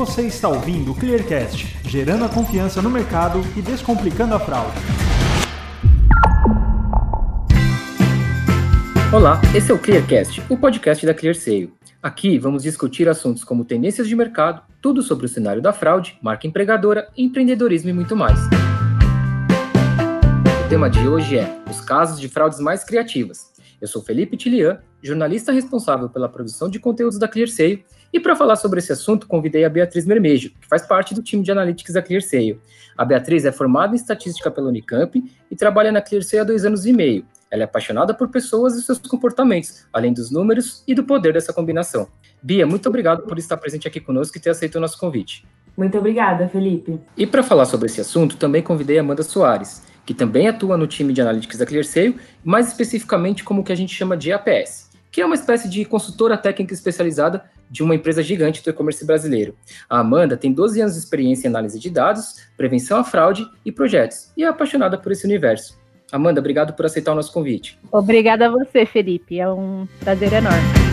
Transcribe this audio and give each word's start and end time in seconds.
Você 0.00 0.22
está 0.22 0.48
ouvindo 0.48 0.92
o 0.92 0.94
Clearcast, 0.94 1.76
gerando 1.86 2.24
a 2.24 2.28
confiança 2.30 2.80
no 2.80 2.88
mercado 2.88 3.42
e 3.54 3.60
descomplicando 3.60 4.34
a 4.34 4.40
fraude. 4.40 4.74
Olá, 9.12 9.38
esse 9.54 9.70
é 9.70 9.74
o 9.74 9.78
Clearcast, 9.78 10.42
o 10.48 10.56
podcast 10.56 11.04
da 11.04 11.12
ClearSale. 11.12 11.74
Aqui 12.02 12.38
vamos 12.38 12.62
discutir 12.62 13.10
assuntos 13.10 13.44
como 13.44 13.62
tendências 13.62 14.08
de 14.08 14.16
mercado, 14.16 14.62
tudo 14.80 15.02
sobre 15.02 15.26
o 15.26 15.28
cenário 15.28 15.60
da 15.60 15.70
fraude, 15.70 16.18
marca 16.22 16.46
empregadora, 16.46 17.10
empreendedorismo 17.14 17.90
e 17.90 17.92
muito 17.92 18.16
mais. 18.16 18.40
O 20.64 20.68
tema 20.70 20.88
de 20.88 21.06
hoje 21.06 21.36
é 21.36 21.60
os 21.70 21.82
casos 21.82 22.18
de 22.18 22.26
fraudes 22.26 22.58
mais 22.58 22.82
criativas. 22.82 23.52
Eu 23.78 23.86
sou 23.86 24.00
Felipe 24.00 24.38
Tilian, 24.38 24.80
jornalista 25.02 25.52
responsável 25.52 26.08
pela 26.08 26.28
produção 26.28 26.68
de 26.68 26.78
conteúdos 26.78 27.18
da 27.18 27.28
ClearSale, 27.28 27.84
e 28.12 28.18
para 28.18 28.34
falar 28.34 28.56
sobre 28.56 28.80
esse 28.80 28.92
assunto, 28.92 29.26
convidei 29.26 29.64
a 29.64 29.68
Beatriz 29.68 30.04
Mermejo, 30.04 30.50
que 30.60 30.66
faz 30.66 30.82
parte 30.82 31.14
do 31.14 31.22
time 31.22 31.44
de 31.44 31.52
analytics 31.52 31.94
da 31.94 32.02
ClearSale. 32.02 32.60
A 32.96 33.04
Beatriz 33.04 33.44
é 33.44 33.52
formada 33.52 33.94
em 33.94 33.96
estatística 33.96 34.50
pela 34.50 34.68
Unicamp 34.68 35.22
e 35.50 35.56
trabalha 35.56 35.92
na 35.92 36.02
ClearSale 36.02 36.40
há 36.40 36.44
dois 36.44 36.64
anos 36.64 36.86
e 36.86 36.92
meio. 36.92 37.24
Ela 37.50 37.62
é 37.62 37.64
apaixonada 37.64 38.12
por 38.12 38.28
pessoas 38.28 38.74
e 38.74 38.82
seus 38.82 38.98
comportamentos, 38.98 39.86
além 39.92 40.12
dos 40.12 40.30
números 40.30 40.84
e 40.86 40.94
do 40.94 41.04
poder 41.04 41.32
dessa 41.32 41.52
combinação. 41.52 42.08
Bia, 42.42 42.66
muito 42.66 42.88
obrigado 42.88 43.22
por 43.22 43.38
estar 43.38 43.56
presente 43.56 43.88
aqui 43.88 44.00
conosco 44.00 44.36
e 44.36 44.40
ter 44.40 44.50
aceito 44.50 44.76
o 44.76 44.80
nosso 44.80 44.98
convite. 44.98 45.44
Muito 45.76 45.96
obrigada, 45.98 46.48
Felipe. 46.48 47.00
E 47.16 47.26
para 47.26 47.42
falar 47.42 47.64
sobre 47.64 47.86
esse 47.86 48.00
assunto, 48.00 48.36
também 48.36 48.62
convidei 48.62 48.98
a 48.98 49.00
Amanda 49.00 49.22
Soares, 49.22 49.82
que 50.04 50.14
também 50.14 50.48
atua 50.48 50.76
no 50.76 50.86
time 50.86 51.12
de 51.12 51.20
analytics 51.20 51.58
da 51.58 51.66
ClearSale, 51.66 52.16
mais 52.44 52.68
especificamente 52.68 53.42
como 53.42 53.60
o 53.60 53.64
que 53.64 53.72
a 53.72 53.76
gente 53.76 53.94
chama 53.94 54.16
de 54.16 54.32
APS, 54.32 54.89
que 55.10 55.20
é 55.20 55.26
uma 55.26 55.34
espécie 55.34 55.68
de 55.68 55.84
consultora 55.84 56.36
técnica 56.36 56.72
especializada 56.72 57.44
de 57.70 57.82
uma 57.82 57.94
empresa 57.94 58.22
gigante 58.22 58.62
do 58.62 58.70
e-commerce 58.70 59.04
brasileiro. 59.04 59.54
A 59.88 60.00
Amanda 60.00 60.36
tem 60.36 60.52
12 60.52 60.80
anos 60.80 60.94
de 60.94 61.00
experiência 61.00 61.46
em 61.46 61.50
análise 61.50 61.78
de 61.78 61.90
dados, 61.90 62.36
prevenção 62.56 62.98
à 62.98 63.04
fraude 63.04 63.46
e 63.64 63.70
projetos, 63.70 64.32
e 64.36 64.44
é 64.44 64.48
apaixonada 64.48 64.98
por 64.98 65.12
esse 65.12 65.24
universo. 65.24 65.78
Amanda, 66.12 66.40
obrigado 66.40 66.74
por 66.74 66.86
aceitar 66.86 67.12
o 67.12 67.14
nosso 67.14 67.32
convite. 67.32 67.78
Obrigada 67.92 68.46
a 68.46 68.50
você, 68.50 68.84
Felipe. 68.84 69.38
É 69.38 69.48
um 69.48 69.86
prazer 70.00 70.32
enorme. 70.32 70.90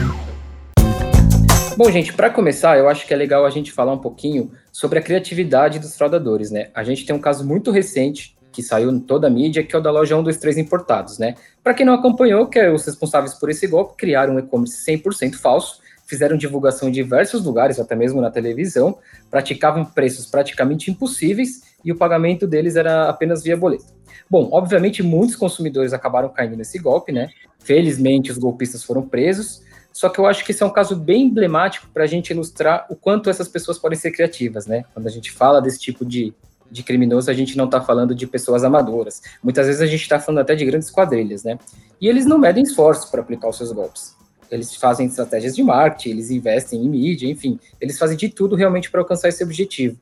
Bom, 1.76 1.92
gente, 1.92 2.14
para 2.14 2.30
começar, 2.30 2.78
eu 2.78 2.88
acho 2.88 3.06
que 3.06 3.14
é 3.14 3.18
legal 3.18 3.46
a 3.46 3.50
gente 3.50 3.72
falar 3.72 3.94
um 3.94 4.00
pouquinho 4.00 4.52
sobre 4.72 5.00
a 5.00 5.02
criatividade 5.02 5.80
dos 5.80 5.96
fraudadores, 5.96 6.52
né? 6.52 6.70
A 6.74 6.84
gente 6.84 7.06
tem 7.06 7.16
um 7.16 7.20
caso 7.20 7.46
muito 7.46 7.72
recente 7.72 8.37
que 8.58 8.64
saiu 8.64 8.90
em 8.90 9.00
toda 9.00 9.28
a 9.28 9.30
mídia, 9.30 9.64
que 9.64 9.76
é 9.76 9.78
o 9.78 9.82
da 9.82 9.92
loja 9.92 10.16
123 10.16 10.58
Importados, 10.58 11.20
né? 11.20 11.36
Para 11.64 11.76
quem 11.76 11.86
não 11.86 11.94
acompanhou, 11.94 12.48
que 12.48 12.58
é 12.58 12.72
os 12.72 12.84
responsáveis 12.84 13.36
por 13.36 13.52
esse 13.52 13.68
golpe 13.68 13.94
criaram 13.96 14.34
um 14.34 14.40
e-commerce 14.40 14.84
100% 14.84 15.36
falso, 15.36 15.80
fizeram 16.08 16.36
divulgação 16.36 16.90
em 16.90 16.92
diversos 16.92 17.46
lugares, 17.46 17.80
até 17.80 17.96
mesmo 17.96 18.20
na 18.20 18.32
televisão, 18.32 18.98
praticavam 19.30 19.86
preços 19.86 20.26
praticamente 20.26 20.90
impossíveis 20.90 21.62
e 21.86 21.92
o 21.92 21.96
pagamento 21.96 22.48
deles 22.48 22.76
era 22.76 23.08
apenas 23.08 23.44
via 23.44 23.56
boleto. 23.56 23.86
Bom, 24.28 24.50
obviamente 24.52 25.04
muitos 25.04 25.36
consumidores 25.36 25.94
acabaram 25.94 26.30
caindo 26.30 26.56
nesse 26.56 26.80
golpe, 26.80 27.12
né? 27.12 27.30
Felizmente 27.60 28.32
os 28.32 28.40
golpistas 28.40 28.84
foram 28.84 29.08
presos, 29.08 29.62
só 29.94 30.10
que 30.10 30.18
eu 30.18 30.26
acho 30.26 30.44
que 30.44 30.52
esse 30.52 30.64
é 30.64 30.66
um 30.66 30.74
caso 30.74 30.96
bem 30.96 31.26
emblemático 31.26 31.88
para 31.94 32.06
a 32.06 32.08
gente 32.08 32.32
ilustrar 32.32 32.88
o 32.90 32.96
quanto 32.96 33.30
essas 33.30 33.48
pessoas 33.48 33.78
podem 33.78 34.00
ser 34.00 34.10
criativas, 34.10 34.66
né? 34.66 34.84
Quando 34.96 35.06
a 35.06 35.12
gente 35.12 35.32
fala 35.32 35.62
desse 35.62 35.78
tipo 35.78 36.04
de, 36.04 36.34
de 36.70 36.84
criminoso, 36.84 37.30
a 37.30 37.34
gente 37.34 37.58
não 37.58 37.66
está 37.66 37.82
falando 37.82 38.14
de 38.14 38.28
pessoas 38.28 38.64
amadoras. 38.64 39.22
Muitas 39.44 39.68
vezes 39.68 39.82
a 39.82 39.86
gente 39.86 40.02
está 40.02 40.20
falando 40.20 40.42
até 40.42 40.56
de 40.56 40.66
grandes 40.66 40.90
quadrilhas, 40.90 41.44
né? 41.44 41.58
E 42.00 42.08
eles 42.08 42.26
não 42.26 42.38
medem 42.38 42.64
esforços 42.64 43.10
para 43.10 43.22
aplicar 43.22 43.50
os 43.50 43.58
seus 43.58 43.72
golpes. 43.72 44.16
Eles 44.50 44.76
fazem 44.76 45.08
estratégias 45.08 45.56
de 45.56 45.64
marketing, 45.64 46.10
eles 46.10 46.32
investem 46.32 46.84
em 46.84 46.90
mídia, 46.90 47.30
enfim, 47.30 47.60
eles 47.82 47.98
fazem 47.98 48.16
de 48.16 48.30
tudo 48.30 48.56
realmente 48.56 48.90
para 48.90 49.02
alcançar 49.02 49.30
esse 49.30 49.44
objetivo. 49.44 49.98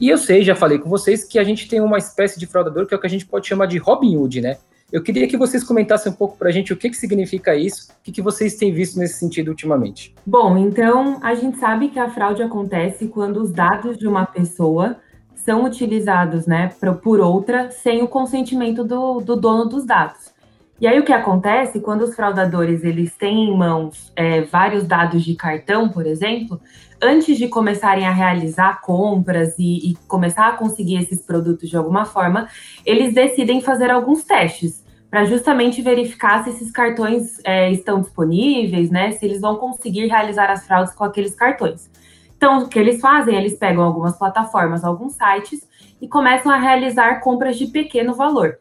E 0.00 0.08
eu 0.08 0.18
sei, 0.18 0.42
já 0.42 0.54
falei 0.54 0.78
com 0.78 0.90
vocês, 0.90 1.24
que 1.24 1.38
a 1.38 1.44
gente 1.44 1.68
tem 1.68 1.80
uma 1.80 1.96
espécie 1.96 2.38
de 2.38 2.46
fraudador 2.46 2.86
que 2.86 2.94
é 2.94 2.96
o 2.96 3.00
que 3.00 3.06
a 3.06 3.10
gente 3.10 3.24
pode 3.24 3.46
chamar 3.46 3.66
de 3.66 3.78
Robin 3.78 4.16
Hood, 4.16 4.40
né? 4.40 4.58
Eu 4.92 5.02
queria 5.02 5.26
que 5.26 5.36
vocês 5.36 5.64
comentassem 5.64 6.12
um 6.12 6.14
pouco 6.14 6.38
para 6.38 6.48
a 6.48 6.52
gente 6.52 6.72
o 6.72 6.76
que, 6.76 6.88
que 6.88 6.96
significa 6.96 7.56
isso, 7.56 7.90
o 7.90 8.04
que, 8.04 8.12
que 8.12 8.22
vocês 8.22 8.54
têm 8.54 8.72
visto 8.72 8.98
nesse 8.98 9.18
sentido 9.18 9.48
ultimamente. 9.48 10.14
Bom, 10.24 10.56
então 10.56 11.18
a 11.24 11.34
gente 11.34 11.58
sabe 11.58 11.88
que 11.88 11.98
a 11.98 12.08
fraude 12.08 12.42
acontece 12.42 13.08
quando 13.08 13.38
os 13.38 13.50
dados 13.50 13.98
de 13.98 14.06
uma 14.06 14.24
pessoa 14.24 14.96
são 15.46 15.64
utilizados 15.64 16.44
né, 16.44 16.72
por 17.02 17.20
outra 17.20 17.70
sem 17.70 18.02
o 18.02 18.08
consentimento 18.08 18.82
do, 18.82 19.20
do 19.20 19.36
dono 19.36 19.66
dos 19.66 19.86
dados. 19.86 20.34
E 20.78 20.86
aí 20.86 20.98
o 20.98 21.04
que 21.04 21.12
acontece 21.12 21.80
quando 21.80 22.02
os 22.02 22.14
fraudadores 22.14 22.84
eles 22.84 23.14
têm 23.14 23.48
em 23.48 23.56
mãos 23.56 24.12
é, 24.14 24.42
vários 24.42 24.84
dados 24.84 25.24
de 25.24 25.34
cartão, 25.34 25.88
por 25.88 26.04
exemplo, 26.04 26.60
antes 27.00 27.38
de 27.38 27.48
começarem 27.48 28.06
a 28.06 28.12
realizar 28.12 28.82
compras 28.82 29.54
e, 29.58 29.92
e, 29.92 29.94
começar 30.08 30.48
a 30.48 30.52
conseguir 30.52 30.96
esses 30.96 31.22
produtos 31.22 31.70
de 31.70 31.76
alguma 31.76 32.04
forma, 32.04 32.48
eles 32.84 33.14
decidem 33.14 33.62
fazer 33.62 33.90
alguns 33.90 34.24
testes 34.24 34.84
para 35.08 35.24
justamente 35.24 35.80
verificar 35.80 36.42
se 36.42 36.50
esses 36.50 36.70
cartões 36.70 37.38
é, 37.44 37.70
estão 37.70 38.00
disponíveis, 38.00 38.90
né? 38.90 39.12
Se 39.12 39.24
eles 39.24 39.40
vão 39.40 39.56
conseguir 39.56 40.06
realizar 40.08 40.50
as 40.50 40.66
fraudes 40.66 40.92
com 40.92 41.04
aqueles 41.04 41.34
cartões. 41.34 41.88
Então, 42.36 42.58
o 42.58 42.68
que 42.68 42.78
eles 42.78 43.00
fazem? 43.00 43.34
Eles 43.34 43.58
pegam 43.58 43.82
algumas 43.82 44.16
plataformas, 44.18 44.84
alguns 44.84 45.14
sites 45.14 45.66
e 46.00 46.06
começam 46.06 46.52
a 46.52 46.58
realizar 46.58 47.20
compras 47.20 47.56
de 47.56 47.66
pequeno 47.66 48.14
valor. 48.14 48.58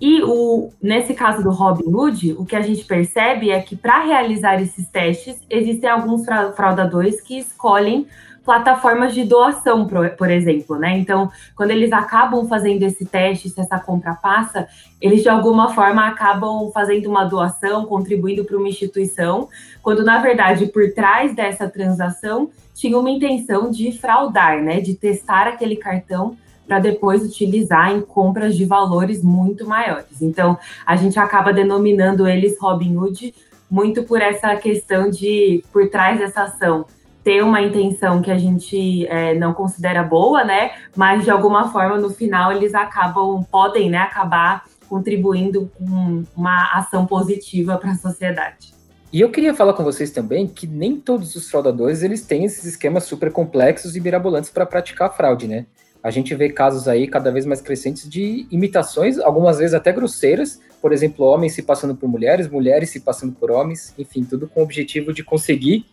E 0.00 0.22
o, 0.22 0.70
nesse 0.82 1.12
caso 1.12 1.42
do 1.42 1.50
Robinhood, 1.50 2.32
o 2.38 2.44
que 2.44 2.56
a 2.56 2.62
gente 2.62 2.84
percebe 2.84 3.50
é 3.50 3.60
que 3.60 3.76
para 3.76 4.02
realizar 4.02 4.60
esses 4.60 4.88
testes, 4.88 5.38
existem 5.48 5.90
alguns 5.90 6.24
fraudadores 6.54 7.20
que 7.20 7.38
escolhem 7.38 8.06
plataformas 8.42 9.12
de 9.14 9.24
doação, 9.24 9.86
por 9.86 10.30
exemplo, 10.30 10.76
né? 10.76 10.96
Então, 10.98 11.30
quando 11.54 11.70
eles 11.72 11.92
acabam 11.92 12.48
fazendo 12.48 12.82
esse 12.82 13.04
teste, 13.04 13.50
se 13.50 13.60
essa 13.60 13.78
compra 13.78 14.14
passa, 14.14 14.66
eles 15.00 15.22
de 15.22 15.28
alguma 15.28 15.74
forma 15.74 16.06
acabam 16.06 16.70
fazendo 16.72 17.06
uma 17.06 17.24
doação, 17.24 17.84
contribuindo 17.84 18.44
para 18.44 18.56
uma 18.56 18.68
instituição, 18.68 19.48
quando 19.82 20.02
na 20.02 20.18
verdade 20.18 20.66
por 20.66 20.90
trás 20.92 21.34
dessa 21.34 21.68
transação 21.68 22.50
tinha 22.80 22.98
uma 22.98 23.10
intenção 23.10 23.70
de 23.70 23.92
fraudar, 23.92 24.62
né? 24.62 24.80
De 24.80 24.94
testar 24.94 25.46
aquele 25.46 25.76
cartão 25.76 26.34
para 26.66 26.78
depois 26.78 27.22
utilizar 27.22 27.92
em 27.92 28.00
compras 28.00 28.56
de 28.56 28.64
valores 28.64 29.22
muito 29.22 29.66
maiores. 29.66 30.22
Então, 30.22 30.56
a 30.86 30.96
gente 30.96 31.18
acaba 31.18 31.52
denominando 31.52 32.26
eles 32.26 32.56
Robin 32.58 32.96
Hood 32.96 33.34
muito 33.70 34.04
por 34.04 34.22
essa 34.22 34.56
questão 34.56 35.10
de, 35.10 35.62
por 35.70 35.90
trás 35.90 36.18
dessa 36.18 36.44
ação, 36.44 36.86
ter 37.22 37.44
uma 37.44 37.60
intenção 37.60 38.22
que 38.22 38.30
a 38.30 38.38
gente 38.38 39.06
é, 39.08 39.34
não 39.34 39.52
considera 39.52 40.02
boa, 40.02 40.42
né? 40.42 40.70
Mas 40.96 41.22
de 41.24 41.30
alguma 41.30 41.70
forma, 41.70 41.98
no 41.98 42.08
final, 42.08 42.50
eles 42.50 42.74
acabam, 42.74 43.44
podem, 43.50 43.90
né, 43.90 43.98
acabar 43.98 44.64
contribuindo 44.88 45.70
com 45.76 46.24
uma 46.34 46.72
ação 46.72 47.04
positiva 47.04 47.76
para 47.76 47.90
a 47.90 47.94
sociedade. 47.94 48.79
E 49.12 49.20
eu 49.20 49.30
queria 49.30 49.54
falar 49.54 49.72
com 49.72 49.82
vocês 49.82 50.10
também 50.10 50.46
que 50.46 50.66
nem 50.66 50.96
todos 50.96 51.34
os 51.34 51.50
fraudadores 51.50 52.02
eles 52.02 52.22
têm 52.22 52.44
esses 52.44 52.64
esquemas 52.64 53.04
super 53.04 53.32
complexos 53.32 53.96
e 53.96 54.00
mirabolantes 54.00 54.50
para 54.50 54.64
praticar 54.64 55.16
fraude, 55.16 55.48
né? 55.48 55.66
a 56.02 56.10
gente 56.10 56.34
vê 56.34 56.48
casos 56.48 56.88
aí 56.88 57.06
cada 57.06 57.30
vez 57.30 57.44
mais 57.44 57.60
crescentes 57.60 58.08
de 58.08 58.46
imitações, 58.50 59.18
algumas 59.18 59.58
vezes 59.58 59.74
até 59.74 59.92
grosseiras, 59.92 60.60
por 60.80 60.92
exemplo, 60.92 61.26
homens 61.26 61.52
se 61.52 61.62
passando 61.62 61.94
por 61.94 62.08
mulheres, 62.08 62.48
mulheres 62.48 62.90
se 62.90 63.00
passando 63.00 63.34
por 63.34 63.50
homens, 63.50 63.92
enfim, 63.98 64.24
tudo 64.24 64.48
com 64.48 64.60
o 64.60 64.62
objetivo 64.62 65.12
de 65.12 65.22
conseguir 65.22 65.84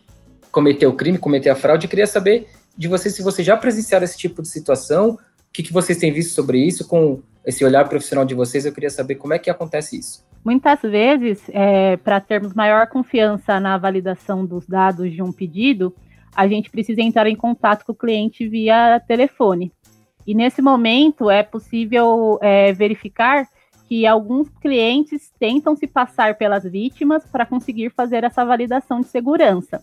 cometer 0.50 0.86
o 0.86 0.94
crime, 0.94 1.18
cometer 1.18 1.50
a 1.50 1.54
fraude. 1.54 1.84
Eu 1.84 1.90
queria 1.90 2.06
saber 2.06 2.48
de 2.76 2.88
vocês 2.88 3.14
se 3.14 3.22
vocês 3.22 3.46
já 3.46 3.56
presenciaram 3.56 4.04
esse 4.04 4.16
tipo 4.16 4.40
de 4.40 4.48
situação, 4.48 5.10
o 5.10 5.18
que, 5.52 5.62
que 5.62 5.72
vocês 5.72 5.98
têm 5.98 6.10
visto 6.10 6.32
sobre 6.32 6.58
isso, 6.58 6.88
com 6.88 7.20
esse 7.44 7.62
olhar 7.64 7.86
profissional 7.86 8.24
de 8.24 8.34
vocês, 8.34 8.64
eu 8.64 8.72
queria 8.72 8.90
saber 8.90 9.16
como 9.16 9.34
é 9.34 9.38
que 9.38 9.50
acontece 9.50 9.98
isso. 9.98 10.26
Muitas 10.44 10.80
vezes, 10.82 11.42
é, 11.50 11.96
para 11.96 12.20
termos 12.20 12.54
maior 12.54 12.86
confiança 12.86 13.60
na 13.60 13.76
validação 13.76 14.46
dos 14.46 14.66
dados 14.66 15.12
de 15.12 15.22
um 15.22 15.32
pedido, 15.32 15.94
a 16.34 16.46
gente 16.46 16.70
precisa 16.70 17.02
entrar 17.02 17.28
em 17.28 17.36
contato 17.36 17.84
com 17.84 17.92
o 17.92 17.94
cliente 17.94 18.48
via 18.48 19.00
telefone. 19.06 19.72
E 20.26 20.34
nesse 20.34 20.62
momento 20.62 21.30
é 21.30 21.42
possível 21.42 22.38
é, 22.40 22.72
verificar 22.72 23.46
que 23.88 24.06
alguns 24.06 24.48
clientes 24.60 25.32
tentam 25.38 25.74
se 25.74 25.86
passar 25.86 26.36
pelas 26.36 26.64
vítimas 26.64 27.24
para 27.24 27.46
conseguir 27.46 27.90
fazer 27.90 28.22
essa 28.22 28.44
validação 28.44 29.00
de 29.00 29.08
segurança. 29.08 29.82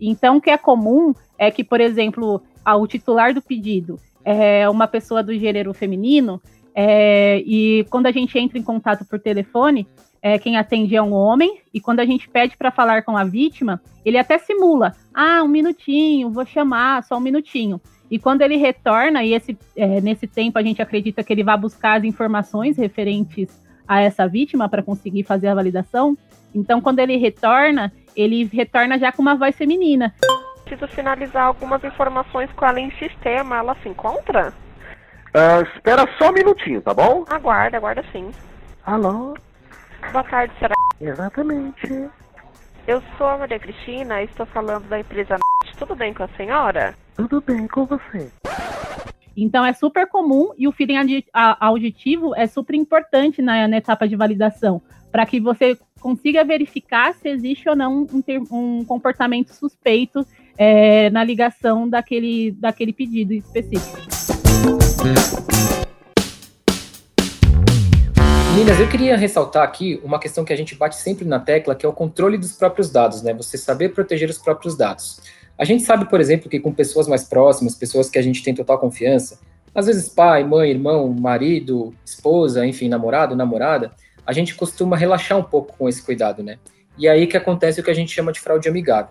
Então, 0.00 0.36
o 0.38 0.40
que 0.40 0.50
é 0.50 0.58
comum 0.58 1.14
é 1.38 1.50
que, 1.50 1.62
por 1.62 1.80
exemplo, 1.80 2.42
o 2.66 2.86
titular 2.86 3.32
do 3.32 3.40
pedido 3.40 3.98
é 4.24 4.68
uma 4.68 4.88
pessoa 4.88 5.22
do 5.22 5.32
gênero 5.38 5.72
feminino, 5.72 6.42
é, 6.74 7.38
e 7.46 7.86
quando 7.88 8.06
a 8.06 8.12
gente 8.12 8.36
entra 8.38 8.58
em 8.58 8.62
contato 8.62 9.04
por 9.04 9.20
telefone, 9.20 9.86
é, 10.20 10.38
quem 10.38 10.56
atende 10.56 10.96
é 10.96 11.02
um 11.02 11.12
homem, 11.12 11.60
e 11.72 11.80
quando 11.80 12.00
a 12.00 12.06
gente 12.06 12.28
pede 12.28 12.56
para 12.56 12.70
falar 12.70 13.02
com 13.02 13.16
a 13.16 13.24
vítima, 13.24 13.80
ele 14.04 14.18
até 14.18 14.38
simula: 14.38 14.92
ah, 15.12 15.42
um 15.42 15.48
minutinho, 15.48 16.30
vou 16.30 16.44
chamar, 16.46 17.04
só 17.04 17.16
um 17.16 17.20
minutinho. 17.20 17.80
E 18.10 18.18
quando 18.18 18.42
ele 18.42 18.56
retorna, 18.56 19.22
e 19.22 19.34
esse, 19.34 19.56
é, 19.76 20.00
nesse 20.00 20.26
tempo 20.26 20.58
a 20.58 20.62
gente 20.62 20.80
acredita 20.82 21.22
que 21.22 21.32
ele 21.32 21.44
vai 21.44 21.56
buscar 21.56 21.98
as 21.98 22.04
informações 22.04 22.76
referentes 22.76 23.48
a 23.86 24.00
essa 24.00 24.26
vítima 24.26 24.68
para 24.68 24.82
conseguir 24.82 25.24
fazer 25.24 25.48
a 25.48 25.54
validação. 25.54 26.16
Então, 26.54 26.80
quando 26.80 27.00
ele 27.00 27.16
retorna, 27.16 27.92
ele 28.16 28.44
retorna 28.44 28.98
já 28.98 29.12
com 29.12 29.20
uma 29.20 29.34
voz 29.34 29.54
feminina. 29.56 30.14
preciso 30.64 30.88
finalizar 30.88 31.44
algumas 31.44 31.82
informações 31.84 32.50
com 32.52 32.64
ela 32.64 32.80
em 32.80 32.90
sistema. 32.92 33.56
Ela 33.56 33.74
se 33.82 33.88
encontra? 33.88 34.54
Uh, 35.34 35.62
espera 35.74 36.08
só 36.16 36.30
um 36.30 36.32
minutinho, 36.32 36.80
tá 36.80 36.94
bom? 36.94 37.24
Aguarda, 37.28 37.76
aguarda 37.76 38.04
sim. 38.12 38.30
Alô? 38.86 39.36
Boa 40.12 40.22
tarde, 40.22 40.54
será? 40.60 40.74
Exatamente. 41.00 42.08
Eu 42.86 43.02
sou 43.18 43.26
a 43.26 43.38
Maria 43.38 43.58
Cristina, 43.58 44.22
estou 44.22 44.46
falando 44.46 44.86
da 44.88 45.00
empresa 45.00 45.36
Tudo 45.76 45.96
bem 45.96 46.14
com 46.14 46.22
a 46.22 46.28
senhora? 46.36 46.94
Tudo 47.16 47.40
bem 47.40 47.66
com 47.66 47.84
você. 47.84 48.30
Então 49.36 49.64
é 49.64 49.72
super 49.72 50.06
comum 50.06 50.52
e 50.56 50.68
o 50.68 50.72
feeling 50.72 51.24
auditivo 51.32 52.32
é 52.36 52.46
super 52.46 52.76
importante 52.76 53.42
na, 53.42 53.66
na 53.66 53.78
etapa 53.78 54.06
de 54.06 54.14
validação, 54.14 54.80
para 55.10 55.26
que 55.26 55.40
você 55.40 55.76
consiga 56.00 56.44
verificar 56.44 57.12
se 57.14 57.28
existe 57.28 57.68
ou 57.68 57.74
não 57.74 58.06
um, 58.12 58.22
ter, 58.22 58.40
um 58.52 58.84
comportamento 58.84 59.48
suspeito 59.48 60.24
é, 60.56 61.10
na 61.10 61.24
ligação 61.24 61.88
daquele, 61.88 62.52
daquele 62.52 62.92
pedido 62.92 63.32
específico. 63.32 64.33
Meninas, 68.54 68.78
eu 68.78 68.88
queria 68.88 69.16
ressaltar 69.16 69.64
aqui 69.64 70.00
uma 70.04 70.16
questão 70.16 70.44
que 70.44 70.52
a 70.52 70.56
gente 70.56 70.76
bate 70.76 70.94
sempre 70.94 71.24
na 71.24 71.40
tecla, 71.40 71.74
que 71.74 71.84
é 71.84 71.88
o 71.88 71.92
controle 71.92 72.38
dos 72.38 72.52
próprios 72.52 72.88
dados, 72.88 73.20
né? 73.20 73.34
Você 73.34 73.58
saber 73.58 73.88
proteger 73.88 74.30
os 74.30 74.38
próprios 74.38 74.76
dados. 74.76 75.20
A 75.58 75.64
gente 75.64 75.82
sabe, 75.82 76.08
por 76.08 76.20
exemplo, 76.20 76.48
que 76.48 76.60
com 76.60 76.72
pessoas 76.72 77.08
mais 77.08 77.24
próximas, 77.24 77.74
pessoas 77.74 78.08
que 78.08 78.16
a 78.16 78.22
gente 78.22 78.44
tem 78.44 78.54
total 78.54 78.78
confiança, 78.78 79.40
às 79.74 79.86
vezes 79.86 80.08
pai, 80.08 80.44
mãe, 80.44 80.70
irmão, 80.70 81.12
marido, 81.12 81.92
esposa, 82.04 82.64
enfim, 82.64 82.88
namorado, 82.88 83.34
namorada, 83.34 83.90
a 84.24 84.32
gente 84.32 84.54
costuma 84.54 84.96
relaxar 84.96 85.36
um 85.36 85.42
pouco 85.42 85.76
com 85.76 85.88
esse 85.88 86.00
cuidado, 86.00 86.40
né? 86.40 86.56
E 86.96 87.08
é 87.08 87.10
aí 87.10 87.26
que 87.26 87.36
acontece 87.36 87.80
o 87.80 87.82
que 87.82 87.90
a 87.90 87.94
gente 87.94 88.14
chama 88.14 88.30
de 88.30 88.38
fraude 88.38 88.68
amigável. 88.68 89.10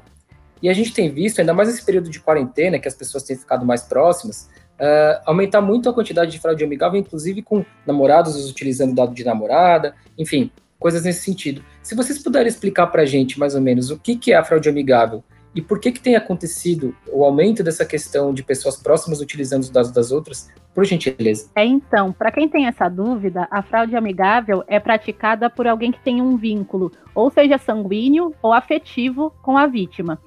E 0.62 0.70
a 0.70 0.74
gente 0.74 0.94
tem 0.94 1.12
visto, 1.12 1.40
ainda 1.40 1.54
mais 1.54 1.68
nesse 1.68 1.84
período 1.84 2.10
de 2.10 2.22
quarentena, 2.22 2.80
que 2.80 2.88
as 2.88 2.96
pessoas 2.96 3.24
têm 3.24 3.36
ficado 3.36 3.66
mais 3.66 3.82
próximas, 3.82 4.48
uh, 4.84 5.22
aumentar 5.26 5.62
muito 5.62 5.90
a 5.90 5.94
quantidade 5.94 6.32
de 6.32 6.40
fraude 6.40 6.64
amigável, 6.64 7.00
inclusive 7.00 7.42
com 7.42 7.66
namorados 7.88 8.50
utilizando 8.50 8.94
dado 8.94 9.14
de 9.14 9.24
namorada, 9.24 9.96
enfim, 10.18 10.52
coisas 10.78 11.04
nesse 11.04 11.22
sentido. 11.22 11.64
Se 11.82 11.96
vocês 11.96 12.22
puderem 12.22 12.48
explicar 12.48 12.88
para 12.88 13.04
a 13.04 13.06
gente, 13.06 13.40
mais 13.40 13.56
ou 13.56 13.62
menos, 13.62 13.90
o 13.90 13.98
que, 13.98 14.18
que 14.18 14.34
é 14.34 14.36
a 14.36 14.44
fraude 14.44 14.68
amigável 14.68 15.24
e 15.56 15.62
por 15.62 15.80
que, 15.80 15.92
que 15.92 16.00
tem 16.00 16.16
acontecido 16.16 16.96
o 17.12 17.24
aumento 17.24 17.64
dessa 17.64 17.86
questão 17.86 18.34
de 18.34 18.44
pessoas 18.44 18.76
próximas 18.76 19.22
utilizando 19.22 19.62
os 19.62 19.70
dados 19.70 19.92
das 19.92 20.12
outras, 20.12 20.50
por 20.74 20.84
gentileza? 20.84 21.50
É, 21.56 21.64
então, 21.64 22.12
para 22.12 22.32
quem 22.32 22.50
tem 22.50 22.66
essa 22.66 22.90
dúvida, 22.90 23.48
a 23.52 23.62
fraude 23.62 23.96
amigável 23.96 24.64
é 24.68 24.80
praticada 24.80 25.50
por 25.50 25.68
alguém 25.68 25.92
que 25.92 26.00
tem 26.00 26.22
um 26.22 26.36
vínculo, 26.36 26.92
ou 27.14 27.30
seja, 27.30 27.60
sanguíneo 27.60 28.34
ou 28.42 28.52
afetivo 28.52 29.32
com 29.44 29.56
a 29.56 29.68
vítima. 29.68 30.20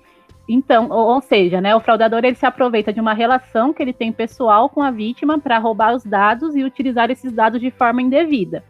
Então, 0.49 0.89
ou, 0.91 1.15
ou, 1.15 1.21
seja, 1.21 1.61
né, 1.61 1.75
o 1.75 1.81
fraudador 1.81 2.25
ele 2.25 2.37
se 2.37 2.47
aproveita 2.47 2.93
de 2.93 3.01
uma 3.01 3.13
relação 3.13 3.73
que 3.73 3.83
ele 3.83 3.93
tem 3.93 4.13
pessoal 4.13 4.69
com 4.69 4.81
a 4.81 4.91
vítima 4.91 5.39
para 5.39 5.59
roubar 5.59 5.95
os 5.95 6.05
dados 6.05 6.55
e 6.55 6.63
utilizar 6.63 7.11
esses 7.11 7.33
dados 7.33 7.61
de 7.61 7.71
forma 7.71 8.01
indevida. 8.01 8.63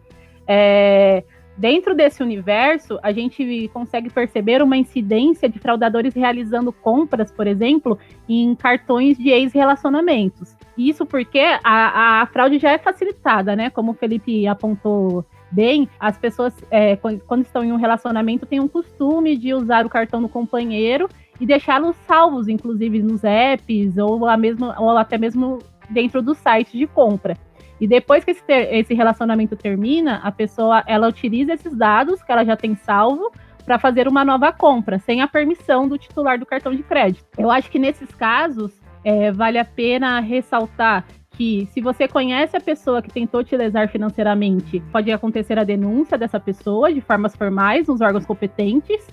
É, 0.49 1.23
dentro 1.57 1.95
desse 1.95 2.23
universo, 2.23 2.99
a 3.03 3.13
gente 3.13 3.71
consegue 3.75 4.09
perceber 4.09 4.63
uma 4.63 4.77
incidência 4.77 5.49
de 5.49 5.59
fraudadores 5.59 6.15
realizando 6.15 6.73
compras, 6.73 7.31
por 7.31 7.47
exemplo, 7.47 7.99
em 8.29 8.55
cartões 8.55 9.19
de 9.19 9.29
ex-relacionamentos. 9.29 10.57
Isso 10.79 11.05
porque 11.05 11.41
a, 11.63 12.23
a 12.23 12.27
fraude 12.27 12.59
já 12.59 12.73
é 12.73 12.79
facilitada, 12.79 13.57
né? 13.57 13.71
Como 13.71 13.93
o 13.93 13.95
Felipe 13.95 14.47
apontou 14.47 15.25
bem, 15.51 15.89
as 15.99 16.19
pessoas, 16.19 16.55
é, 16.71 16.97
quando 16.97 17.43
estão 17.43 17.65
em 17.65 17.73
um 17.73 17.77
relacionamento, 17.77 18.47
têm 18.47 18.61
um 18.61 18.69
costume 18.69 19.37
de 19.37 19.55
usar 19.55 19.87
o 19.87 19.89
cartão 19.89 20.21
do 20.21 20.29
companheiro 20.29 21.09
e 21.41 21.47
deixá-los 21.47 21.97
salvos, 22.07 22.49
inclusive 22.49 23.03
nos 23.03 23.23
apps 23.25 23.97
ou, 23.99 24.27
a 24.27 24.37
mesmo, 24.37 24.73
ou 24.79 24.97
até 24.97 25.19
mesmo 25.19 25.59
dentro 25.91 26.23
do 26.23 26.35
site 26.35 26.77
de 26.77 26.87
compra. 26.87 27.37
E 27.81 27.87
depois 27.87 28.25
que 28.25 28.31
esse, 28.31 28.43
ter, 28.43 28.75
esse 28.75 28.95
relacionamento 28.95 29.55
termina, 29.55 30.21
a 30.23 30.33
pessoa 30.33 30.83
ela 30.87 31.09
utiliza 31.09 31.53
esses 31.53 31.77
dados 31.77 32.23
que 32.23 32.33
ela 32.33 32.45
já 32.45 32.57
tem 32.57 32.75
salvo 32.75 33.31
para 33.65 33.79
fazer 33.79 34.09
uma 34.09 34.25
nova 34.25 34.53
compra, 34.53 34.99
sem 34.99 35.21
a 35.21 35.29
permissão 35.29 35.89
do 35.89 35.99
titular 35.99 36.39
do 36.39 36.47
cartão 36.47 36.75
de 36.75 36.83
crédito. 36.83 37.27
Eu 37.37 37.51
acho 37.51 37.71
que 37.71 37.79
nesses 37.79 38.09
casos 38.15 38.73
é, 39.05 39.31
vale 39.31 39.59
a 39.59 39.65
pena 39.65 40.21
ressaltar 40.21 41.05
que 41.31 41.67
se 41.67 41.83
você 41.83 42.09
conhece 42.09 42.57
a 42.57 42.61
pessoa 42.61 43.03
que 43.03 43.13
tentou 43.13 43.45
te 43.45 43.55
lesar 43.55 43.89
financeiramente, 43.89 44.81
pode 44.91 45.13
acontecer 45.13 45.59
a 45.59 45.65
denúncia 45.65 46.17
dessa 46.17 46.41
pessoa 46.41 46.93
de 46.93 47.03
formas 47.03 47.37
formais 47.37 47.89
nos 47.89 48.01
órgãos 48.01 48.25
competentes 48.25 49.07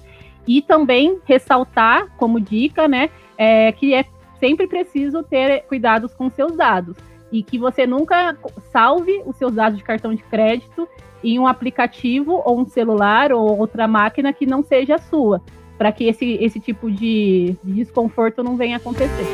e 0.48 0.62
também 0.62 1.20
ressaltar, 1.26 2.08
como 2.18 2.40
dica, 2.40 2.88
né, 2.88 3.10
é, 3.38 3.72
que 3.72 3.94
é 3.94 4.06
sempre 4.40 4.68
preciso 4.68 5.24
ter 5.24 5.64
cuidados 5.64 6.14
com 6.14 6.30
seus 6.30 6.56
dados 6.56 6.98
e 7.32 7.42
que 7.42 7.58
você 7.58 7.88
nunca 7.88 8.38
salve 8.72 9.24
os 9.26 9.36
seus 9.38 9.54
dados 9.54 9.78
de 9.78 9.84
cartão 9.84 10.14
de 10.14 10.22
crédito 10.24 10.88
em 11.24 11.40
um 11.40 11.48
aplicativo 11.48 12.42
ou 12.46 12.60
um 12.60 12.66
celular 12.66 13.32
ou 13.32 13.58
outra 13.58 13.88
máquina 13.88 14.34
que 14.34 14.46
não 14.46 14.62
seja 14.62 14.98
sua, 14.98 15.42
para 15.78 15.92
que 15.92 16.06
esse, 16.06 16.38
esse 16.42 16.60
tipo 16.60 16.92
de, 16.92 17.56
de 17.64 17.74
desconforto 17.74 18.44
não 18.44 18.58
venha 18.58 18.78
acontecer. 18.78 19.26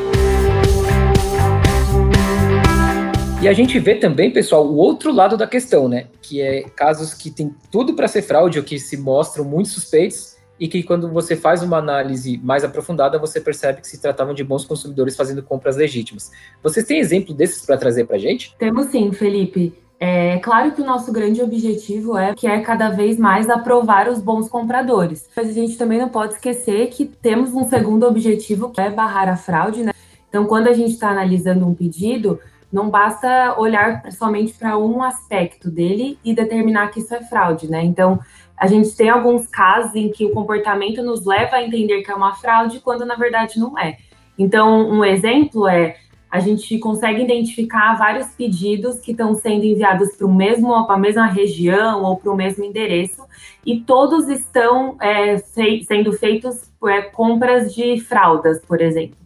E 3.42 3.48
a 3.48 3.54
gente 3.54 3.80
vê 3.80 3.96
também, 3.96 4.32
pessoal, 4.32 4.68
o 4.68 4.76
outro 4.76 5.14
lado 5.14 5.38
da 5.38 5.48
questão, 5.48 5.88
né? 5.88 6.08
Que 6.22 6.42
é 6.42 6.64
casos 6.64 7.14
que 7.14 7.32
tem 7.32 7.56
tudo 7.72 7.94
para 7.94 8.08
ser 8.08 8.22
fraude 8.22 8.60
ou 8.60 8.66
que 8.66 8.78
se 8.78 8.98
mostram 8.98 9.46
muito 9.46 9.70
suspeitos 9.70 10.39
e 10.60 10.68
que 10.68 10.84
quando 10.84 11.10
você 11.10 11.36
faz 11.36 11.64
uma 11.64 11.78
análise 11.78 12.40
mais 12.44 12.64
aprofundada, 12.64 13.18
você 13.18 13.40
percebe 13.40 13.82
que 13.82 13.88
se 13.88 14.02
tratavam 14.02 14.34
de 14.34 14.44
bons 14.44 14.66
consumidores 14.66 15.16
fazendo 15.16 15.42
compras 15.42 15.78
legítimas. 15.78 16.32
Vocês 16.62 16.86
têm 16.86 17.00
exemplo 17.00 17.34
desses 17.34 17.66
para 17.66 17.78
trazer 17.78 18.06
para 18.06 18.18
gente? 18.18 18.56
Temos 18.58 18.88
sim, 18.88 19.12
Felipe. 19.12 19.74
É 20.02 20.40
claro 20.40 20.72
que 20.72 20.82
o 20.82 20.86
nosso 20.86 21.12
grande 21.12 21.42
objetivo 21.42 22.18
é 22.18 22.34
que 22.34 22.48
é 22.48 22.62
cada 22.62 22.90
vez 22.90 23.20
mais 23.20 23.50
aprovar 23.50 24.08
os 24.08 24.20
bons 24.20 24.48
compradores. 24.48 25.28
Mas 25.36 25.50
a 25.50 25.52
gente 25.52 25.78
também 25.78 26.00
não 26.00 26.08
pode 26.08 26.36
esquecer 26.36 26.88
que 26.88 27.06
temos 27.06 27.54
um 27.54 27.68
segundo 27.68 28.08
objetivo 28.08 28.70
que 28.70 28.80
é 28.80 28.90
barrar 28.90 29.28
a 29.28 29.36
fraude, 29.36 29.84
né? 29.84 29.92
Então, 30.30 30.46
quando 30.46 30.68
a 30.68 30.74
gente 30.74 30.94
está 30.94 31.10
analisando 31.10 31.68
um 31.68 31.74
pedido, 31.74 32.40
não 32.72 32.90
basta 32.90 33.60
olhar 33.60 34.04
somente 34.12 34.54
para 34.54 34.78
um 34.78 35.02
aspecto 35.04 35.70
dele 35.70 36.20
e 36.24 36.34
determinar 36.34 36.90
que 36.90 37.00
isso 37.00 37.14
é 37.14 37.22
fraude, 37.22 37.70
né? 37.70 37.84
Então, 37.84 38.20
a 38.56 38.68
gente 38.68 38.96
tem 38.96 39.10
alguns 39.10 39.48
casos 39.48 39.96
em 39.96 40.10
que 40.10 40.26
o 40.26 40.32
comportamento 40.32 41.02
nos 41.02 41.26
leva 41.26 41.56
a 41.56 41.64
entender 41.64 42.02
que 42.02 42.12
é 42.12 42.16
uma 42.16 42.36
fraude, 42.36 42.80
quando 42.80 43.06
na 43.06 43.16
verdade 43.16 43.60
não 43.60 43.78
é. 43.78 43.98
Então, 44.38 44.90
um 44.90 45.04
exemplo 45.04 45.68
é 45.68 45.96
a 46.30 46.40
gente 46.40 46.78
consegue 46.78 47.24
identificar 47.24 47.98
vários 47.98 48.28
pedidos 48.28 49.00
que 49.00 49.12
estão 49.12 49.34
sendo 49.34 49.66
enviados 49.66 50.16
para 50.16 50.28
o 50.28 50.34
mesmo, 50.34 50.74
a 50.74 50.98
mesma 50.98 51.26
região 51.26 52.04
ou 52.04 52.18
para 52.18 52.32
o 52.32 52.36
mesmo 52.36 52.64
endereço, 52.64 53.24
e 53.66 53.80
todos 53.80 54.30
estão 54.30 54.96
é, 55.02 55.40
fei 55.40 55.84
sendo 55.84 56.14
feitos 56.14 56.70
é, 56.86 57.02
compras 57.02 57.74
de 57.74 58.00
fraldas, 58.02 58.62
por 58.64 58.80
exemplo. 58.80 59.18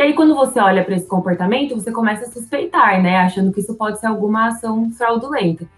E 0.00 0.02
aí, 0.02 0.14
quando 0.14 0.34
você 0.34 0.58
olha 0.58 0.82
para 0.82 0.96
esse 0.96 1.06
comportamento, 1.06 1.74
você 1.74 1.92
começa 1.92 2.24
a 2.24 2.30
suspeitar, 2.30 3.02
né? 3.02 3.18
Achando 3.18 3.52
que 3.52 3.60
isso 3.60 3.74
pode 3.74 4.00
ser 4.00 4.06
alguma 4.06 4.46
ação 4.46 4.90
fraudulenta. 4.92 5.68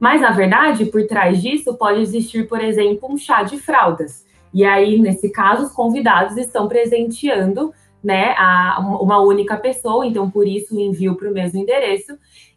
Mas, 0.00 0.22
na 0.22 0.30
verdade, 0.30 0.86
por 0.86 1.06
trás 1.06 1.42
disso 1.42 1.74
pode 1.74 2.00
existir, 2.00 2.48
por 2.48 2.58
exemplo, 2.58 3.06
um 3.12 3.18
chá 3.18 3.42
de 3.42 3.58
fraldas. 3.58 4.24
E 4.54 4.64
aí, 4.64 4.98
nesse 4.98 5.28
caso, 5.28 5.64
os 5.64 5.72
convidados 5.72 6.38
estão 6.38 6.66
presenteando 6.66 7.70
né, 8.02 8.34
a, 8.38 8.80
uma 8.80 9.20
única 9.20 9.58
pessoa, 9.58 10.06
então 10.06 10.30
por 10.30 10.48
isso 10.48 10.74
o 10.74 10.80
envio 10.80 11.14
para 11.14 11.28
o 11.28 11.34
mesmo 11.34 11.60
endereço, 11.60 12.16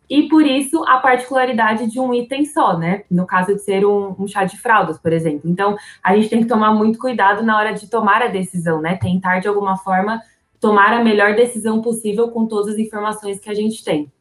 e 0.09 0.29
por 0.29 0.45
isso 0.45 0.85
a 0.87 0.99
particularidade 0.99 1.91
de 1.91 1.99
um 1.99 2.13
item 2.13 2.45
só, 2.45 2.77
né? 2.77 3.03
No 3.11 3.27
caso 3.27 3.53
de 3.53 3.61
ser 3.61 3.85
um, 3.85 4.15
um, 4.17 4.25
chá 4.25 4.45
de 4.45 4.57
fraldas, 4.57 4.97
por 4.97 5.11
exemplo. 5.11 5.49
Então, 5.51 5.75
a 6.01 6.15
gente 6.15 6.29
tem 6.29 6.41
que 6.41 6.47
tomar 6.47 6.73
muito 6.73 6.97
cuidado 6.97 7.43
na 7.43 7.57
hora 7.57 7.73
de 7.73 7.89
tomar 7.89 8.21
a 8.21 8.27
decisão, 8.27 8.79
né? 8.79 8.95
Tentar, 8.95 9.39
de 9.39 9.49
alguma 9.49 9.75
forma, 9.75 10.21
tomar 10.59 10.93
a 10.93 11.03
melhor 11.03 11.35
decisão 11.35 11.81
possível 11.81 12.29
com 12.29 12.45
todas 12.45 12.73
as 12.73 12.79
informações 12.79 13.39
que 13.39 13.49
a 13.49 13.53
gente 13.53 13.83
tem. 13.83 14.11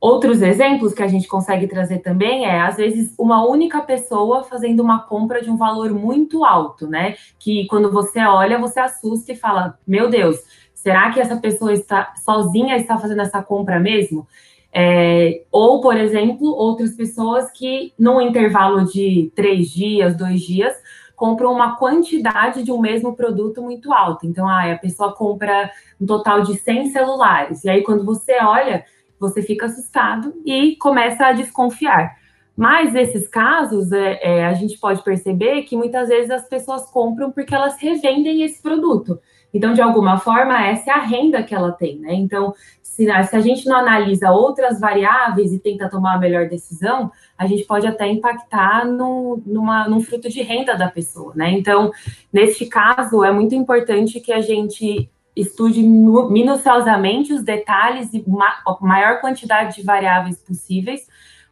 Outros 0.00 0.42
exemplos 0.42 0.92
que 0.92 1.02
a 1.02 1.06
gente 1.06 1.28
consegue 1.28 1.68
trazer 1.68 2.00
também 2.00 2.44
é, 2.44 2.60
às 2.60 2.76
vezes, 2.76 3.14
uma 3.16 3.46
única 3.46 3.80
pessoa 3.82 4.42
fazendo 4.42 4.80
uma 4.80 4.98
compra 5.04 5.40
de 5.40 5.48
um 5.48 5.56
valor 5.56 5.92
muito 5.92 6.44
alto, 6.44 6.88
né? 6.88 7.14
Que 7.38 7.68
quando 7.68 7.92
você 7.92 8.18
olha, 8.18 8.58
você 8.58 8.80
assusta 8.80 9.30
e 9.30 9.36
fala: 9.36 9.78
Meu 9.86 10.10
Deus, 10.10 10.38
será 10.74 11.12
que 11.12 11.20
essa 11.20 11.36
pessoa 11.36 11.72
está 11.72 12.12
sozinha 12.16 12.76
está 12.76 12.98
fazendo 12.98 13.22
essa 13.22 13.40
compra 13.44 13.78
mesmo? 13.78 14.26
É, 14.74 15.44
ou, 15.52 15.80
por 15.80 15.96
exemplo, 15.96 16.48
outras 16.48 16.96
pessoas 16.96 17.52
que, 17.52 17.92
num 17.96 18.20
intervalo 18.20 18.84
de 18.86 19.30
três 19.36 19.68
dias, 19.70 20.16
dois 20.16 20.40
dias, 20.40 20.74
compram 21.22 21.52
uma 21.52 21.76
quantidade 21.76 22.64
de 22.64 22.72
um 22.72 22.80
mesmo 22.80 23.14
produto 23.14 23.62
muito 23.62 23.92
alta. 23.92 24.26
Então, 24.26 24.48
ah, 24.48 24.72
a 24.72 24.76
pessoa 24.76 25.14
compra 25.14 25.70
um 26.00 26.04
total 26.04 26.42
de 26.42 26.58
100 26.58 26.90
celulares. 26.90 27.62
E 27.62 27.70
aí, 27.70 27.84
quando 27.84 28.04
você 28.04 28.42
olha, 28.42 28.84
você 29.20 29.40
fica 29.40 29.66
assustado 29.66 30.34
e 30.44 30.74
começa 30.74 31.26
a 31.26 31.32
desconfiar. 31.32 32.16
Mas 32.56 32.92
nesses 32.92 33.28
casos, 33.28 33.92
é, 33.92 34.18
é, 34.20 34.46
a 34.46 34.54
gente 34.54 34.76
pode 34.78 35.00
perceber 35.04 35.62
que 35.62 35.76
muitas 35.76 36.08
vezes 36.08 36.28
as 36.28 36.48
pessoas 36.48 36.90
compram 36.90 37.30
porque 37.30 37.54
elas 37.54 37.76
revendem 37.78 38.42
esse 38.42 38.60
produto. 38.60 39.20
Então, 39.52 39.74
de 39.74 39.82
alguma 39.82 40.18
forma, 40.18 40.66
essa 40.66 40.90
é 40.90 40.94
a 40.94 41.02
renda 41.02 41.42
que 41.42 41.54
ela 41.54 41.72
tem, 41.72 41.98
né? 41.98 42.14
Então, 42.14 42.54
se, 42.82 43.06
se 43.06 43.36
a 43.36 43.40
gente 43.40 43.66
não 43.66 43.76
analisa 43.76 44.30
outras 44.30 44.78
variáveis 44.78 45.52
e 45.52 45.58
tenta 45.58 45.88
tomar 45.88 46.14
a 46.14 46.18
melhor 46.18 46.48
decisão, 46.48 47.10
a 47.36 47.46
gente 47.46 47.64
pode 47.64 47.86
até 47.86 48.06
impactar 48.06 48.86
no, 48.86 49.42
numa, 49.46 49.88
num 49.88 50.00
fruto 50.00 50.28
de 50.28 50.42
renda 50.42 50.76
da 50.76 50.88
pessoa, 50.88 51.32
né? 51.34 51.50
Então, 51.50 51.90
neste 52.32 52.66
caso, 52.66 53.24
é 53.24 53.32
muito 53.32 53.54
importante 53.54 54.20
que 54.20 54.32
a 54.32 54.40
gente 54.40 55.10
estude 55.34 55.82
minuciosamente 55.82 57.32
os 57.32 57.42
detalhes 57.42 58.12
e 58.12 58.22
ma 58.28 58.62
maior 58.80 59.20
quantidade 59.20 59.76
de 59.76 59.82
variáveis 59.82 60.36
possíveis 60.36 61.06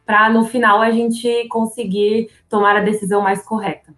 para 0.05 0.29
no 0.29 0.45
final 0.45 0.81
a 0.81 0.91
gente 0.91 1.47
conseguir 1.47 2.29
tomar 2.47 2.75
a 2.75 2.81
decisão 2.81 3.21
mais 3.21 3.43
correta. 3.43 3.93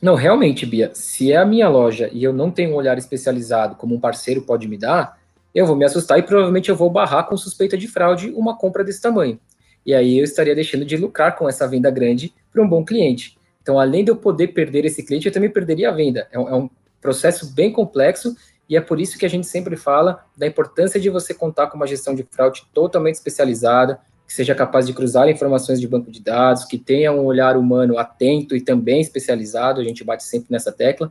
Não, 0.00 0.14
realmente, 0.14 0.64
Bia, 0.64 0.90
se 0.94 1.30
é 1.30 1.36
a 1.36 1.44
minha 1.44 1.68
loja 1.68 2.08
e 2.12 2.24
eu 2.24 2.32
não 2.32 2.50
tenho 2.50 2.70
um 2.70 2.74
olhar 2.74 2.96
especializado 2.96 3.76
como 3.76 3.94
um 3.94 4.00
parceiro 4.00 4.42
pode 4.42 4.66
me 4.66 4.78
dar, 4.78 5.18
eu 5.54 5.66
vou 5.66 5.76
me 5.76 5.84
assustar 5.84 6.18
e 6.18 6.22
provavelmente 6.22 6.70
eu 6.70 6.76
vou 6.76 6.88
barrar 6.88 7.24
com 7.24 7.36
suspeita 7.36 7.76
de 7.76 7.86
fraude 7.86 8.30
uma 8.30 8.56
compra 8.56 8.82
desse 8.82 9.02
tamanho. 9.02 9.38
E 9.84 9.94
aí 9.94 10.18
eu 10.18 10.24
estaria 10.24 10.54
deixando 10.54 10.84
de 10.84 10.96
lucrar 10.96 11.36
com 11.36 11.48
essa 11.48 11.66
venda 11.66 11.90
grande 11.90 12.32
para 12.52 12.62
um 12.62 12.68
bom 12.68 12.84
cliente. 12.84 13.36
Então, 13.62 13.78
além 13.78 14.04
de 14.04 14.10
eu 14.10 14.16
poder 14.16 14.48
perder 14.48 14.84
esse 14.84 15.02
cliente, 15.02 15.26
eu 15.26 15.32
também 15.32 15.50
perderia 15.50 15.90
a 15.90 15.92
venda. 15.92 16.28
É 16.32 16.38
um, 16.38 16.48
é 16.48 16.54
um 16.54 16.70
processo 17.00 17.52
bem 17.52 17.72
complexo 17.72 18.34
e 18.68 18.76
é 18.76 18.80
por 18.80 19.00
isso 19.00 19.18
que 19.18 19.26
a 19.26 19.28
gente 19.28 19.46
sempre 19.46 19.76
fala 19.76 20.24
da 20.36 20.46
importância 20.46 21.00
de 21.00 21.10
você 21.10 21.34
contar 21.34 21.66
com 21.66 21.76
uma 21.76 21.86
gestão 21.86 22.14
de 22.14 22.22
fraude 22.30 22.62
totalmente 22.72 23.16
especializada, 23.16 24.00
que 24.30 24.36
seja 24.36 24.54
capaz 24.54 24.86
de 24.86 24.92
cruzar 24.92 25.28
informações 25.28 25.80
de 25.80 25.88
banco 25.88 26.08
de 26.08 26.22
dados, 26.22 26.64
que 26.64 26.78
tenha 26.78 27.10
um 27.10 27.24
olhar 27.24 27.56
humano 27.56 27.98
atento 27.98 28.54
e 28.54 28.60
também 28.60 29.00
especializado, 29.00 29.80
a 29.80 29.82
gente 29.82 30.04
bate 30.04 30.22
sempre 30.22 30.46
nessa 30.52 30.70
tecla. 30.70 31.10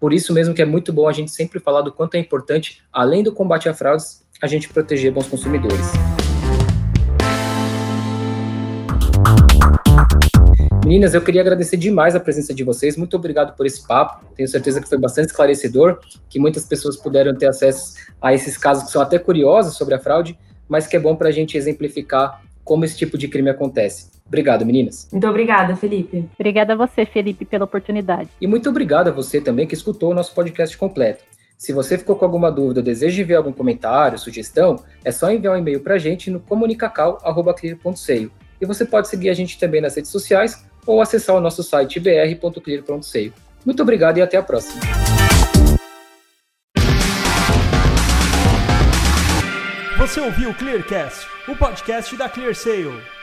Por 0.00 0.14
isso 0.14 0.32
mesmo 0.32 0.54
que 0.54 0.62
é 0.62 0.64
muito 0.64 0.90
bom 0.90 1.06
a 1.06 1.12
gente 1.12 1.30
sempre 1.30 1.60
falar 1.60 1.82
do 1.82 1.92
quanto 1.92 2.14
é 2.14 2.18
importante, 2.18 2.82
além 2.90 3.22
do 3.22 3.34
combate 3.34 3.68
a 3.68 3.74
fraudes, 3.74 4.24
a 4.40 4.46
gente 4.46 4.70
proteger 4.70 5.12
bons 5.12 5.26
consumidores. 5.26 5.92
Meninas, 10.86 11.12
eu 11.12 11.20
queria 11.20 11.42
agradecer 11.42 11.76
demais 11.76 12.14
a 12.14 12.20
presença 12.20 12.54
de 12.54 12.64
vocês. 12.64 12.96
Muito 12.96 13.14
obrigado 13.14 13.54
por 13.54 13.66
esse 13.66 13.86
papo. 13.86 14.24
Tenho 14.34 14.48
certeza 14.48 14.80
que 14.80 14.88
foi 14.88 14.96
bastante 14.96 15.26
esclarecedor, 15.26 16.00
que 16.30 16.38
muitas 16.38 16.64
pessoas 16.64 16.96
puderam 16.96 17.34
ter 17.34 17.46
acesso 17.46 17.92
a 18.22 18.32
esses 18.32 18.56
casos 18.56 18.84
que 18.84 18.90
são 18.90 19.02
até 19.02 19.18
curiosos 19.18 19.76
sobre 19.76 19.92
a 19.92 19.98
fraude, 19.98 20.38
mas 20.66 20.86
que 20.86 20.96
é 20.96 20.98
bom 20.98 21.14
para 21.14 21.28
a 21.28 21.32
gente 21.32 21.58
exemplificar 21.58 22.42
como 22.64 22.84
esse 22.84 22.96
tipo 22.96 23.18
de 23.18 23.28
crime 23.28 23.50
acontece. 23.50 24.10
Obrigado, 24.26 24.64
meninas. 24.64 25.08
Muito 25.12 25.28
obrigada, 25.28 25.76
Felipe. 25.76 26.28
Obrigada 26.38 26.72
a 26.72 26.76
você, 26.76 27.04
Felipe, 27.04 27.44
pela 27.44 27.64
oportunidade. 27.64 28.30
E 28.40 28.46
muito 28.46 28.68
obrigado 28.68 29.08
a 29.08 29.12
você 29.12 29.40
também 29.40 29.66
que 29.66 29.74
escutou 29.74 30.10
o 30.10 30.14
nosso 30.14 30.34
podcast 30.34 30.76
completo. 30.76 31.22
Se 31.56 31.72
você 31.72 31.96
ficou 31.96 32.16
com 32.16 32.24
alguma 32.24 32.50
dúvida 32.50 32.80
ou 32.80 32.84
deseja 32.84 33.22
enviar 33.22 33.38
algum 33.38 33.52
comentário, 33.52 34.18
sugestão, 34.18 34.76
é 35.04 35.12
só 35.12 35.30
enviar 35.30 35.54
um 35.54 35.58
e-mail 35.58 35.80
para 35.80 35.94
a 35.94 35.98
gente 35.98 36.30
no 36.30 36.40
comunicacal.clear.seio. 36.40 38.30
E 38.60 38.66
você 38.66 38.84
pode 38.84 39.08
seguir 39.08 39.30
a 39.30 39.34
gente 39.34 39.58
também 39.58 39.80
nas 39.80 39.94
redes 39.94 40.10
sociais 40.10 40.64
ou 40.86 41.00
acessar 41.00 41.36
o 41.36 41.40
nosso 41.40 41.62
site 41.62 42.00
br.clear.seio. 42.00 43.32
Muito 43.64 43.82
obrigado 43.82 44.18
e 44.18 44.22
até 44.22 44.36
a 44.36 44.42
próxima. 44.42 45.13
Você 50.04 50.20
ouviu 50.20 50.50
o 50.50 50.54
Clearcast, 50.54 51.26
o 51.48 51.56
podcast 51.56 52.14
da 52.14 52.28
ClearSale. 52.28 53.13